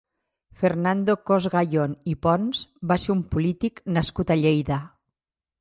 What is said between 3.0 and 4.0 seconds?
ser un polític